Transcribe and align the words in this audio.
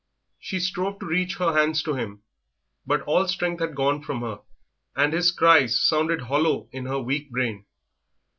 She 0.39 0.59
strove 0.59 0.97
to 0.97 1.05
reach 1.05 1.35
her 1.35 1.53
hands 1.53 1.83
to 1.83 1.93
him, 1.93 2.23
but 2.87 3.01
all 3.03 3.27
strength 3.27 3.59
had 3.59 3.75
gone 3.75 4.01
from 4.01 4.21
her, 4.21 4.39
and 4.95 5.13
his 5.13 5.29
cries 5.29 5.79
sounded 5.79 6.21
hollow 6.21 6.67
in 6.71 6.87
her 6.87 6.97
weak 6.99 7.29
brain. 7.29 7.67